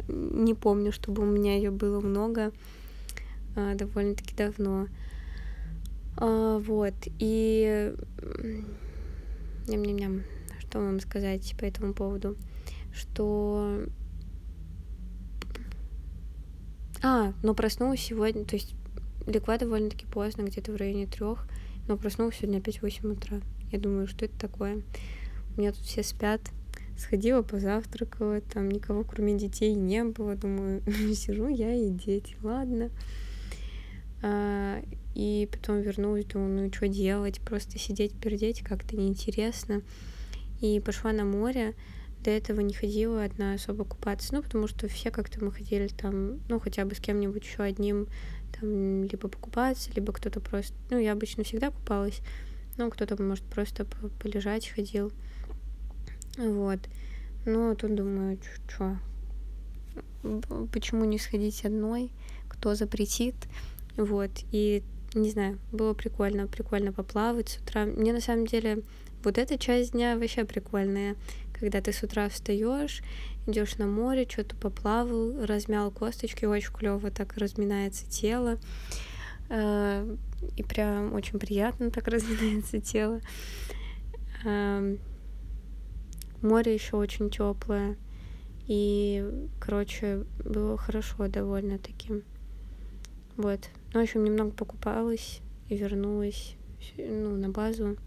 [0.07, 2.53] Не помню, чтобы у меня ее было много,
[3.55, 4.87] довольно-таки давно.
[6.17, 7.93] А, вот, и
[9.67, 10.23] ням-ням-ням,
[10.59, 12.35] что вам сказать по этому поводу,
[12.93, 13.85] что...
[17.01, 18.75] А, но проснулась сегодня, то есть
[19.25, 21.47] легла довольно-таки поздно, где-то в районе трех,
[21.87, 23.39] но проснулась сегодня опять в 8 утра.
[23.71, 24.81] Я думаю, что это такое?
[25.55, 26.41] У меня тут все спят.
[26.97, 30.35] Сходила, позавтракала, там никого кроме детей не было.
[30.35, 30.81] Думаю,
[31.15, 32.89] сижу я и дети, ладно.
[34.21, 34.81] А,
[35.15, 39.81] и потом вернулась, думаю, ну что делать, просто сидеть, пердеть как-то неинтересно.
[40.61, 41.73] И пошла на море,
[42.23, 46.39] до этого не ходила одна особо купаться, ну, потому что все как-то мы ходили там,
[46.49, 48.07] ну, хотя бы с кем-нибудь еще одним,
[48.59, 52.19] там, либо покупаться, либо кто-то просто, ну, я обычно всегда купалась,
[52.77, 53.85] ну, кто-то, может, просто
[54.21, 55.13] полежать ходил,
[56.37, 56.79] вот.
[57.45, 58.99] Ну, тут думаю, что,
[60.73, 62.11] почему не сходить одной,
[62.49, 63.35] кто запретит,
[63.99, 64.81] вот, и
[65.13, 67.85] не знаю, было прикольно, прикольно поплавать с утра.
[67.85, 68.83] Мне на самом деле
[69.23, 71.15] вот эта часть дня вообще прикольная,
[71.51, 73.01] когда ты с утра встаешь,
[73.45, 78.57] идешь на море, что-то поплавал, размял косточки, очень клево так разминается тело.
[79.49, 80.07] А,
[80.55, 83.19] и прям очень приятно так разминается тело.
[84.45, 84.95] А,
[86.41, 87.97] море еще очень теплое.
[88.67, 89.27] И,
[89.59, 92.23] короче, было хорошо довольно таким.
[93.35, 93.69] Вот.
[93.93, 96.55] Ну, в общем, немного покупалась и вернулась
[96.97, 97.97] ну, на базу.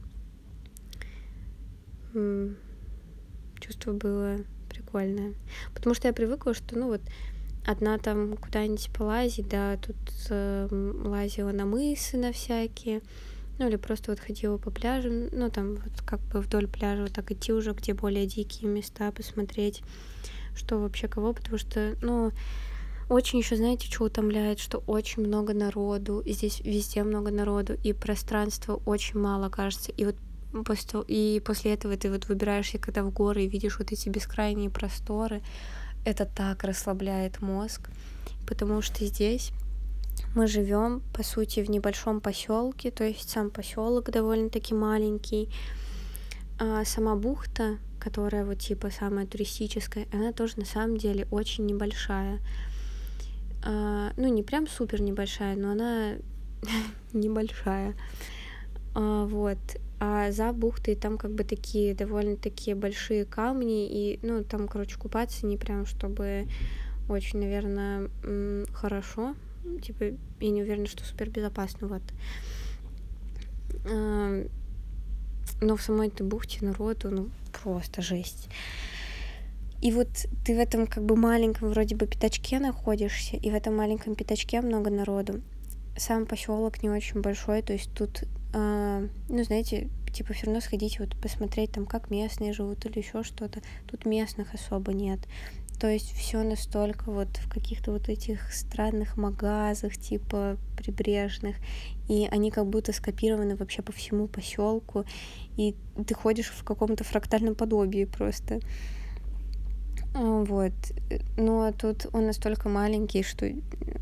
[3.61, 5.35] Чувство было прикольное.
[5.75, 7.01] Потому что я привыкла, что, ну, вот,
[7.67, 9.97] одна там куда-нибудь полазить, да, тут
[10.31, 10.69] э,
[11.05, 13.01] лазила на мысы на всякие,
[13.59, 17.13] ну, или просто вот ходила по пляжам, ну, там вот как бы вдоль пляжа вот
[17.13, 19.83] так идти уже, где более дикие места посмотреть.
[20.55, 22.31] что вообще кого, потому что, ну,
[23.13, 28.81] очень еще, знаете, что утомляет, что очень много народу, здесь везде много народу, и пространства
[28.87, 29.93] очень мало, кажется.
[29.93, 30.17] И вот
[30.65, 34.71] после, и после этого ты вот выбираешься, когда в горы и видишь вот эти бескрайние
[34.71, 35.43] просторы,
[36.05, 37.91] это так расслабляет мозг,
[38.47, 39.53] потому что здесь
[40.35, 45.51] мы живем, по сути, в небольшом поселке, то есть сам поселок довольно-таки маленький,
[46.59, 52.41] а сама бухта, которая вот типа самая туристическая, она тоже на самом деле очень небольшая.
[53.65, 56.15] А, ну, не прям супер небольшая, но она
[57.13, 57.95] небольшая.
[58.95, 59.59] А, вот.
[60.01, 64.99] А за бухтой там как бы такие довольно такие большие камни, и, ну, там, короче,
[64.99, 66.49] купаться не прям, чтобы
[67.09, 68.11] очень, наверное,
[68.73, 69.37] хорошо.
[69.81, 70.05] Типа,
[70.41, 72.03] я не уверена, что супер безопасно, вот.
[73.85, 74.45] А,
[75.61, 77.31] но в самой этой бухте народу, ну,
[77.63, 78.49] просто жесть.
[79.83, 80.09] И вот
[80.45, 84.61] ты в этом как бы маленьком вроде бы пятачке находишься, и в этом маленьком пятачке
[84.61, 85.43] много народу.
[85.97, 88.23] Сам поселок не очень большой, то есть тут,
[88.55, 93.25] э, ну, знаете, типа все равно сходить вот посмотреть там, как местные живут или еще
[93.25, 93.61] что-то.
[93.89, 95.19] Тут местных особо нет.
[95.81, 101.57] То есть все настолько вот в каких-то вот этих странных магазах, типа прибрежных,
[102.09, 105.05] и они как будто скопированы вообще по всему поселку,
[105.57, 105.75] и
[106.07, 108.61] ты ходишь в каком-то фрактальном подобии просто.
[110.15, 110.73] А, вот.
[111.37, 113.51] Но тут он настолько маленький, что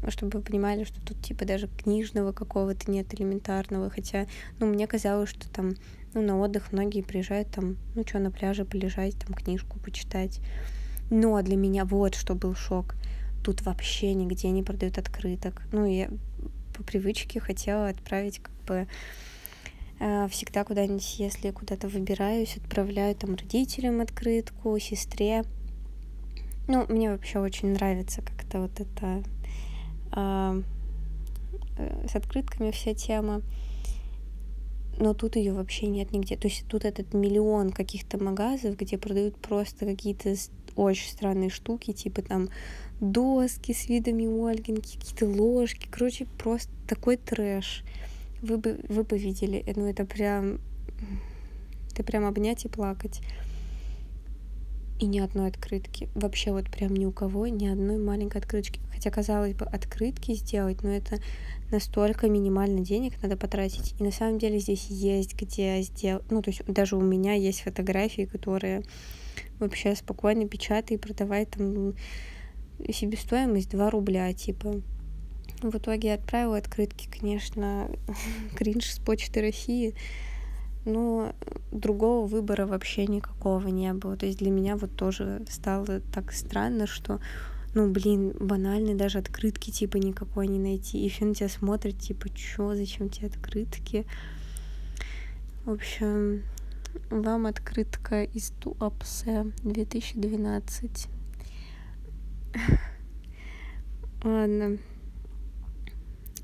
[0.09, 3.91] чтобы вы понимали, что тут типа даже книжного какого-то нет элементарного.
[3.91, 4.27] Хотя,
[4.59, 5.75] ну, мне казалось, что там,
[6.15, 10.41] ну, на отдых многие приезжают там, ну, что, на пляже полежать, там, книжку почитать.
[11.11, 12.95] Но для меня вот что был шок.
[13.45, 15.63] Тут вообще нигде не продают открыток.
[15.73, 16.09] Ну, я
[16.77, 18.87] по привычке хотела отправить как бы
[19.99, 25.45] э, всегда куда-нибудь, если куда-то выбираюсь, отправляю там родителям открытку, сестре.
[26.73, 29.25] Ну, мне вообще очень нравится как-то вот это
[30.15, 30.63] э,
[32.09, 33.43] с открытками вся тема.
[34.97, 36.37] Но тут ее вообще нет нигде.
[36.37, 40.37] То есть тут этот миллион каких-то магазов, где продают просто какие-то
[40.77, 42.51] очень странные штуки, типа там
[43.01, 45.89] доски с видами Ольгинки, какие-то ложки.
[45.91, 47.83] Короче, просто такой трэш.
[48.43, 50.61] Вы бы, вы бы видели, ну это прям...
[51.91, 53.23] Это прям обнять и плакать
[55.01, 56.11] и ни одной открытки.
[56.15, 58.81] Вообще вот прям ни у кого ни одной маленькой открытки.
[58.93, 61.19] Хотя, казалось бы, открытки сделать, но это
[61.71, 63.99] настолько минимально денег надо потратить.
[63.99, 66.25] И на самом деле здесь есть где сделать...
[66.31, 68.83] Ну, то есть даже у меня есть фотографии, которые
[69.59, 71.95] вообще спокойно печатай и продавай там
[72.93, 74.83] себестоимость 2 рубля, типа.
[75.63, 77.91] В итоге отправила открытки, конечно,
[78.57, 79.95] кринж с почты России
[80.85, 81.35] но
[81.71, 84.17] другого выбора вообще никакого не было.
[84.17, 87.21] То есть для меня вот тоже стало так странно, что
[87.73, 91.07] ну, блин, банальные даже открытки типа никакой не найти.
[91.07, 94.07] И на тебя смотрят, типа, чё, зачем тебе открытки?
[95.65, 96.43] В общем,
[97.11, 101.09] вам открытка из Туапсе 2012.
[104.25, 104.79] Ладно.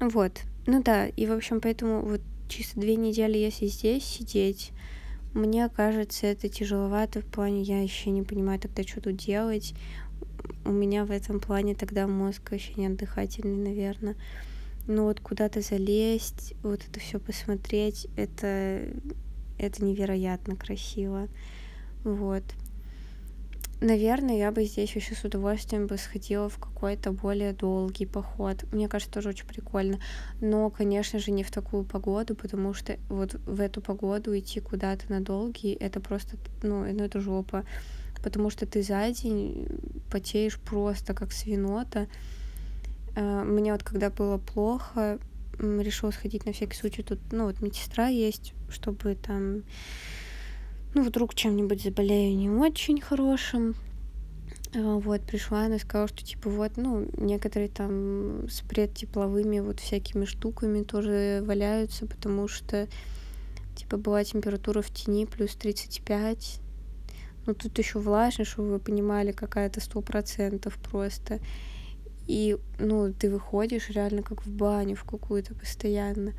[0.00, 0.40] Вот.
[0.66, 4.72] Ну да, и, в общем, поэтому вот чисто две недели, если здесь сидеть,
[5.34, 9.74] мне кажется, это тяжеловато в плане, я еще не понимаю тогда, что тут делать.
[10.64, 14.16] У меня в этом плане тогда мозг вообще не отдыхательный, наверное.
[14.86, 18.88] Ну вот куда-то залезть, вот это все посмотреть, это,
[19.58, 21.28] это невероятно красиво.
[22.02, 22.44] Вот.
[23.80, 28.64] Наверное, я бы здесь еще с удовольствием бы сходила в какой-то более долгий поход.
[28.72, 29.98] Мне кажется, тоже очень прикольно.
[30.40, 35.12] Но, конечно же, не в такую погоду, потому что вот в эту погоду идти куда-то
[35.12, 37.66] на долгий, это просто, ну, ну это жопа.
[38.22, 39.68] Потому что ты за день
[40.10, 42.08] потеешь просто как свинота.
[43.14, 45.18] А, мне вот когда было плохо,
[45.58, 47.02] решила сходить на всякий случай.
[47.02, 49.64] Тут, ну, вот медсестра есть, чтобы там
[50.96, 53.74] ну, вдруг чем-нибудь заболею не очень хорошим.
[54.74, 60.24] А, вот, пришла, она сказала, что, типа, вот, ну, некоторые там с предтепловыми вот всякими
[60.24, 62.88] штуками тоже валяются, потому что,
[63.76, 66.60] типа, была температура в тени плюс 35.
[67.44, 71.40] Ну, тут еще влажно, чтобы вы понимали, какая-то сто процентов просто.
[72.26, 76.32] И, ну, ты выходишь реально как в баню в какую-то постоянно.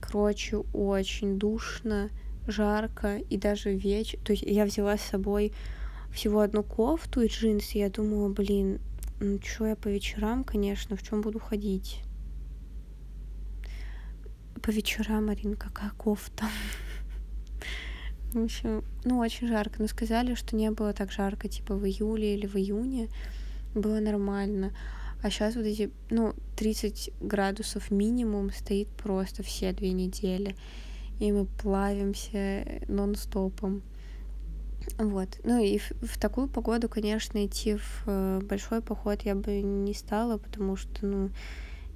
[0.00, 2.08] Короче, очень душно
[2.46, 4.18] жарко и даже вечер.
[4.24, 5.52] То есть я взяла с собой
[6.12, 7.78] всего одну кофту и джинсы.
[7.78, 8.80] Я думала, блин,
[9.20, 12.02] ну что я по вечерам, конечно, в чем буду ходить?
[14.62, 16.46] По вечерам, Марин, какая кофта?
[18.32, 19.76] В общем, ну, очень жарко.
[19.80, 23.08] Но сказали, что не было так жарко, типа, в июле или в июне.
[23.74, 24.72] Было нормально.
[25.22, 30.54] А сейчас вот эти, ну, 30 градусов минимум стоит просто все две недели.
[31.18, 33.82] И мы плавимся нон-стопом.
[34.98, 35.40] Вот.
[35.44, 39.94] Ну и в, в такую погоду, конечно, идти в э, большой поход я бы не
[39.94, 41.30] стала, потому что, ну,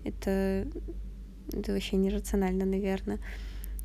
[0.05, 0.67] это,
[1.53, 3.21] это вообще нерационально, наверное.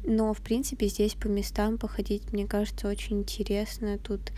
[0.03, 3.97] Но, в принципе, здесь по местам походить, мне кажется, очень интересно.
[3.97, 4.31] Тут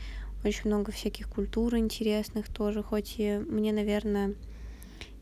[0.43, 4.35] очень много всяких культур интересных тоже, хоть и мне, наверное,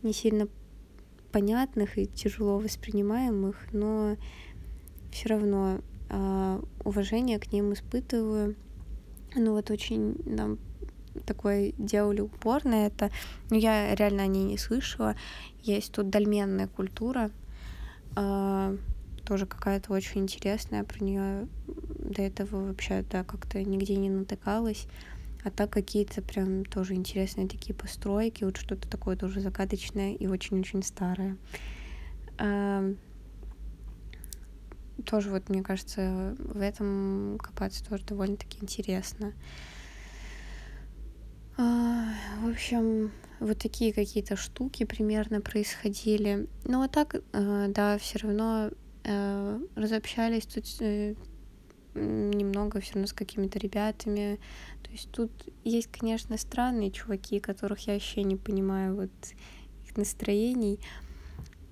[0.03, 0.47] не сильно
[1.31, 4.17] понятных и тяжело воспринимаемых, но
[5.15, 8.55] все равно э, уважение к ним испытываю.
[9.33, 10.59] Ну вот очень нам
[11.25, 13.09] такой делали упор на это.
[13.49, 15.15] Но я реально о ней не слышала.
[15.63, 17.31] Есть тут дольменная культура.
[18.17, 18.77] Э,
[19.25, 20.83] тоже какая-то очень интересная.
[20.83, 24.85] Про нее до этого вообще да, как-то нигде не натыкалась.
[25.45, 30.83] А так какие-то прям тоже интересные такие постройки, вот что-то такое тоже загадочное и очень-очень
[30.83, 31.37] старое.
[35.03, 39.33] Тоже вот, мне кажется, в этом копаться тоже довольно-таки интересно.
[41.57, 46.47] А, в общем, вот такие какие-то штуки примерно происходили.
[46.63, 48.71] Ну, а так, э, да, все равно
[49.03, 51.15] э, разобщались тут э,
[51.95, 54.39] немного все равно с какими-то ребятами.
[54.83, 55.31] То есть тут
[55.63, 59.11] есть, конечно, странные чуваки, которых я вообще не понимаю вот
[59.85, 60.79] их настроений,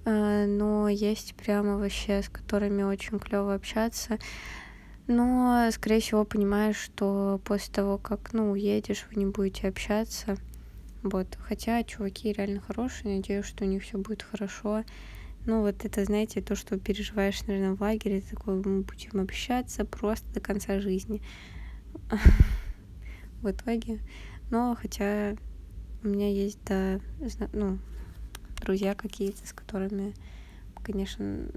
[0.06, 4.20] но есть прямо вообще, с которыми очень клево общаться.
[5.08, 10.38] Но, скорее всего, понимаешь, что после того, как, ну, уедешь, вы не будете общаться.
[11.04, 11.38] Вот.
[11.40, 14.84] Хотя чуваки реально хорошие, надеюсь, что у них все будет хорошо.
[15.46, 20.34] Ну, вот это, знаете, то, что переживаешь, наверное, в лагере, такой, мы будем общаться просто
[20.34, 21.22] до конца жизни.
[23.42, 24.00] В итоге.
[24.50, 25.36] Но хотя
[26.02, 27.02] у меня есть, да,
[27.52, 27.80] ну,
[28.64, 30.14] друзья какие-то, с которыми,
[30.84, 31.48] конечно,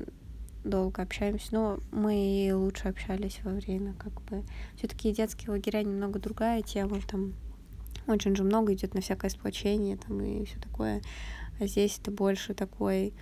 [0.64, 4.42] долго общаемся, но мы лучше общались во время, как бы.
[4.76, 7.34] Все-таки детские лагеря немного другая тема, там
[8.06, 11.02] очень же много идет на всякое сплочение, там и все такое.
[11.60, 13.12] А здесь это больше такой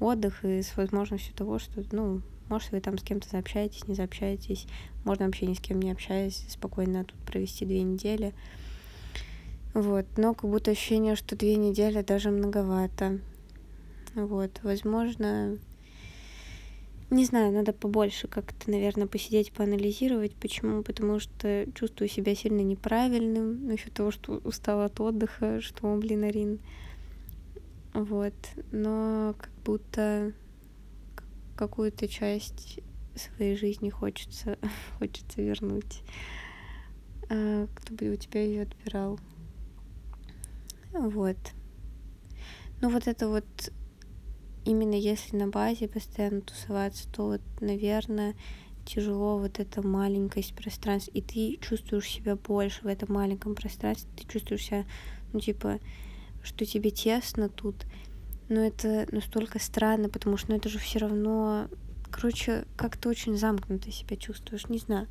[0.00, 4.66] отдых и с возможностью того, что, ну, может, вы там с кем-то заобщаетесь, не заобщаетесь,
[5.04, 8.34] можно вообще ни с кем не общаясь, спокойно тут провести две недели.
[9.76, 13.20] Вот, но как будто ощущение, что две недели даже многовато.
[14.14, 15.58] Вот, возможно,
[17.10, 20.34] не знаю, надо побольше как-то, наверное, посидеть, поанализировать.
[20.34, 20.82] Почему?
[20.82, 26.58] Потому что чувствую себя сильно неправильным насчет того, что устала от отдыха, что, блин, Арин,
[27.92, 28.32] вот.
[28.72, 30.32] Но как будто
[31.54, 32.80] какую-то часть
[33.14, 34.56] своей жизни хочется,
[34.98, 36.02] хочется вернуть.
[37.28, 39.20] А, кто бы у тебя ее отбирал?
[40.98, 41.36] Вот.
[42.80, 43.44] Ну вот это вот
[44.64, 48.34] именно если на базе постоянно тусоваться, то вот, наверное,
[48.84, 54.26] тяжело вот эта маленькость пространства, и ты чувствуешь себя больше в этом маленьком пространстве, ты
[54.26, 54.84] чувствуешь себя,
[55.32, 55.80] ну, типа,
[56.42, 57.86] что тебе тесно тут,
[58.48, 61.68] но это настолько странно, потому что ну, это же все равно,
[62.10, 65.08] короче, как то очень замкнуто себя чувствуешь, не знаю.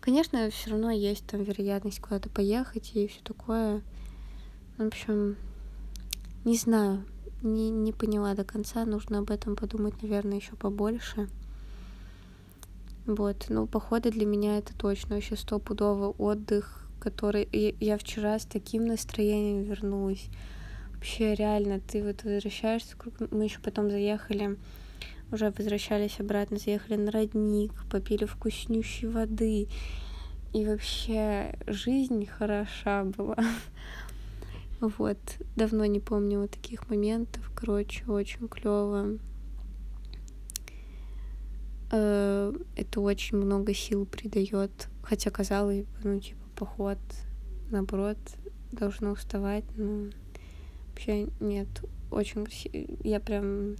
[0.00, 3.82] Конечно, все равно есть там вероятность куда-то поехать и все такое.
[4.82, 5.36] В общем,
[6.44, 7.04] не знаю,
[7.40, 11.28] не, не поняла до конца, нужно об этом подумать, наверное, еще побольше.
[13.06, 17.48] Вот, ну, походы для меня это точно вообще стопудово отдых, который...
[17.78, 20.26] Я вчера с таким настроением вернулась.
[20.94, 22.96] Вообще, реально, ты вот возвращаешься,
[23.30, 24.56] мы еще потом заехали,
[25.30, 29.68] уже возвращались обратно, заехали на родник, попили вкуснющей воды.
[30.52, 33.38] И вообще жизнь хороша была.
[34.82, 35.18] Вот,
[35.54, 37.48] давно не помню вот таких моментов.
[37.54, 39.16] Короче, очень клево.
[41.92, 44.88] Э, это очень много сил придает.
[45.04, 46.98] Хотя казалось бы, ну, типа, поход,
[47.70, 48.18] наоборот,
[48.72, 50.10] должно уставать, но
[50.88, 51.68] вообще нет.
[52.10, 52.74] Очень красиво.
[53.04, 53.76] Я прям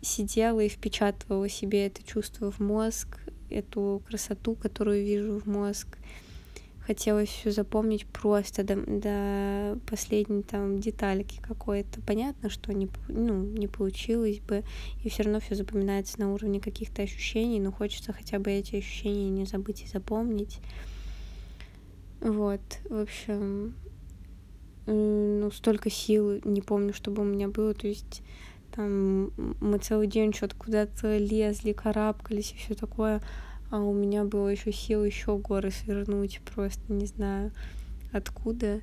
[0.00, 3.18] сидела и впечатывала себе это чувство в мозг,
[3.50, 5.98] эту красоту, которую вижу в мозг.
[6.86, 12.02] Хотелось все запомнить просто до, до последней там детальки какой-то.
[12.02, 14.64] Понятно, что не, ну, не получилось бы,
[15.02, 19.30] и все равно все запоминается на уровне каких-то ощущений, но хочется хотя бы эти ощущения
[19.30, 20.58] не забыть и запомнить.
[22.20, 23.74] Вот, в общем,
[24.86, 28.22] ну, столько сил, не помню, чтобы у меня было, то есть
[28.74, 29.30] там
[29.60, 33.22] мы целый день что-то куда-то лезли, карабкались и все такое,
[33.70, 37.52] а у меня было еще сил еще горы свернуть, просто не знаю
[38.12, 38.80] откуда.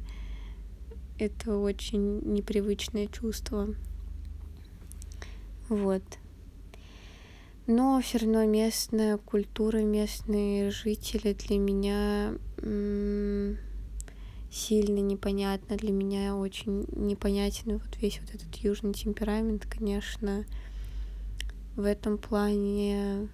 [1.18, 3.76] Это очень непривычное чувство.
[5.70, 6.04] Вот.
[7.68, 12.34] Но все равно местная культура, местные жители для меня
[14.52, 15.78] сильно непонятно.
[15.78, 20.44] Для меня очень непонятен вот весь вот этот южный темперамент, конечно.
[21.76, 23.30] В этом плане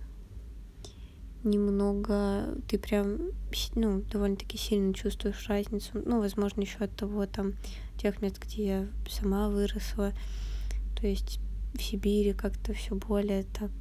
[1.50, 3.32] немного ты прям
[3.76, 5.91] ну довольно-таки сильно чувствуешь разницу.
[5.93, 7.54] Ну возможно еще от того там
[7.98, 10.14] тех мест где я сама выросла.
[11.00, 11.39] То есть
[11.74, 13.72] в Сибири как-то все более так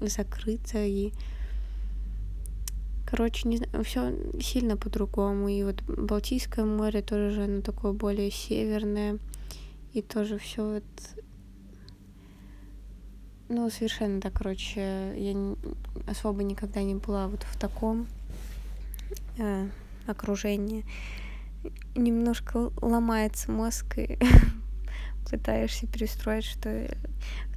[0.00, 1.12] закрыто и
[3.06, 5.48] короче не знаю все сильно по-другому.
[5.48, 9.18] И вот Балтийское море тоже оно такое более северное.
[9.94, 10.84] И тоже все вот
[13.48, 15.56] ну, совершенно, да, короче, я
[16.06, 18.06] особо никогда не была вот в таком
[19.38, 19.68] э,
[20.06, 20.84] окружении.
[21.94, 24.18] Немножко ломается мозг, и
[25.30, 26.94] пытаешься перестроить, что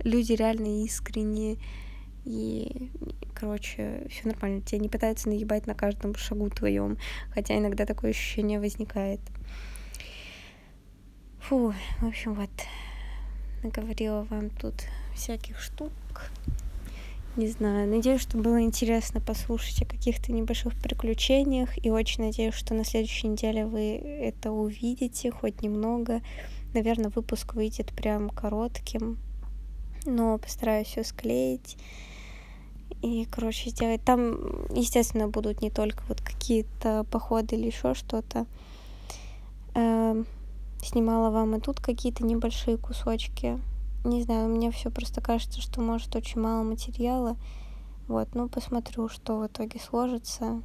[0.04, 1.58] люди реально искренние,
[2.24, 2.90] и,
[3.34, 4.62] короче, все нормально.
[4.62, 6.98] Тебя не пытаются наебать на каждом шагу твоем,
[7.34, 9.20] хотя иногда такое ощущение возникает.
[11.40, 12.50] Фу, в общем, вот,
[13.62, 14.86] наговорила вам тут
[15.16, 15.92] всяких штук.
[17.38, 21.70] Не знаю, надеюсь, что было интересно послушать о каких-то небольших приключениях.
[21.84, 26.22] И очень надеюсь, что на следующей неделе вы это увидите хоть немного.
[26.74, 29.18] Наверное, выпуск выйдет прям коротким.
[30.06, 31.78] Но постараюсь все склеить.
[33.02, 34.04] И, короче, сделать.
[34.04, 38.46] Там, естественно, будут не только вот какие-то походы или еще что-то.
[39.74, 40.26] Эм,
[40.84, 43.58] снимала вам и тут какие-то небольшие кусочки
[44.04, 47.38] не знаю, мне все просто кажется, что может очень мало материала.
[48.08, 50.62] Вот, ну, посмотрю, что в итоге сложится.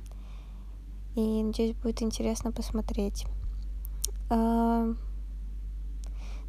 [1.14, 3.26] И надеюсь, будет интересно посмотреть.
[4.30, 4.86] А...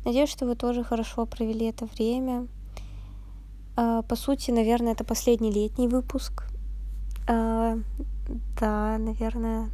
[0.05, 2.47] Надеюсь, что вы тоже хорошо провели это время.
[3.75, 6.45] А, по сути, наверное, это последний летний выпуск.
[7.27, 7.77] А,
[8.59, 9.69] да, наверное,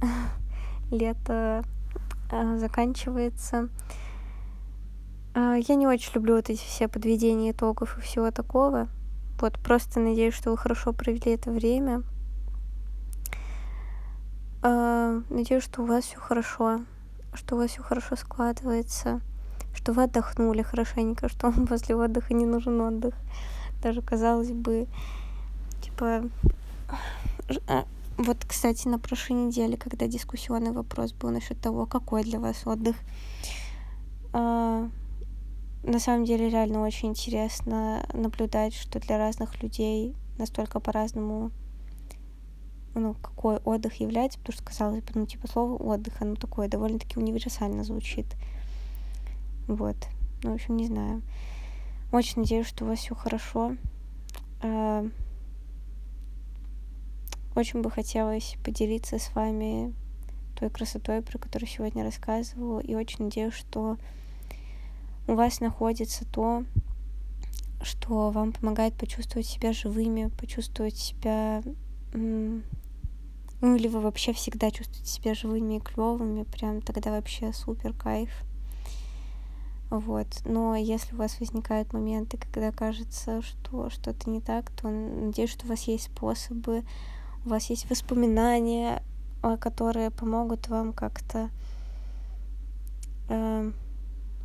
[0.90, 1.64] лето
[2.30, 3.68] заканчивается.
[5.38, 8.88] А, я не очень люблю вот эти все подведения итогов и всего такого.
[9.38, 12.04] Вот, просто надеюсь, что вы хорошо провели это время.
[14.62, 16.80] А, надеюсь, что у вас все хорошо,
[17.34, 19.20] что у вас все хорошо складывается,
[19.74, 23.14] что вы отдохнули хорошенько, что вам после отдыха не нужен отдых.
[23.82, 24.86] Даже казалось бы,
[25.82, 26.30] типа...
[27.68, 27.84] А,
[28.16, 32.96] вот, кстати, на прошлой неделе, когда дискуссионный вопрос был насчет того, какой для вас отдых,
[35.86, 41.52] на самом деле реально очень интересно наблюдать, что для разных людей настолько по-разному
[42.94, 47.18] ну, какой отдых является, потому что, казалось бы, ну, типа, слово отдых, оно такое довольно-таки
[47.18, 48.26] универсально звучит.
[49.68, 49.96] Вот.
[50.42, 51.22] Ну, в общем, не знаю.
[52.10, 53.76] Очень надеюсь, что у вас все хорошо.
[54.62, 55.06] А,
[57.54, 59.94] очень бы хотелось поделиться с вами
[60.58, 63.98] той красотой, про которую сегодня рассказывала, и очень надеюсь, что
[65.26, 66.64] у вас находится то,
[67.82, 71.62] что вам помогает почувствовать себя живыми, почувствовать себя...
[72.12, 72.62] Ну,
[73.74, 78.30] или вы вообще всегда чувствуете себя живыми и клевыми, прям тогда вообще супер кайф.
[79.88, 80.26] Вот.
[80.44, 85.64] Но если у вас возникают моменты, когда кажется, что что-то не так, то надеюсь, что
[85.64, 86.84] у вас есть способы,
[87.44, 89.02] у вас есть воспоминания,
[89.60, 91.50] которые помогут вам как-то
[93.28, 93.72] э,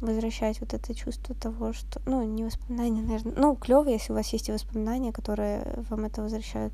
[0.01, 4.27] возвращать вот это чувство того, что, ну, не воспоминания, наверное, ну, клево, если у вас
[4.33, 6.73] есть и воспоминания, которые вам это возвращают.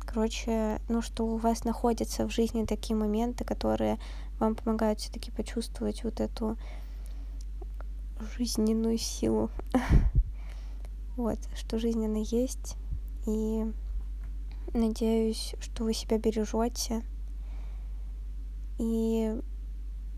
[0.00, 3.98] Короче, ну, что у вас находятся в жизни такие моменты, которые
[4.38, 6.56] вам помогают все-таки почувствовать вот эту
[8.36, 9.50] жизненную силу.
[11.16, 12.76] Вот, что жизнь она есть.
[13.24, 13.64] И
[14.74, 17.02] надеюсь, что вы себя бережете.
[18.76, 19.40] И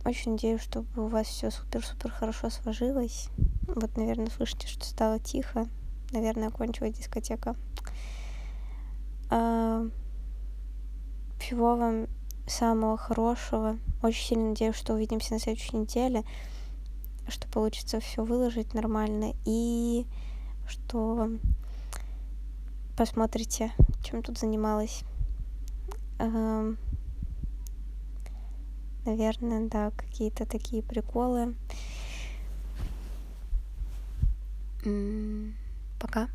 [0.04, 3.28] очень надеюсь, чтобы у вас все супер-супер хорошо сложилось.
[3.66, 5.68] Вот, наверное, слышите, что стало тихо.
[6.12, 7.54] Наверное, кончилась дискотека.
[9.30, 9.86] А,
[11.38, 12.06] всего вам
[12.46, 13.78] самого хорошего.
[14.02, 16.24] Очень сильно надеюсь, что увидимся на следующей неделе,
[17.28, 20.06] что получится все выложить нормально и
[20.66, 21.28] что
[22.96, 23.72] посмотрите,
[24.02, 25.02] чем тут занималась
[29.08, 31.54] наверное, да, какие-то такие приколы.
[35.98, 36.28] Пока.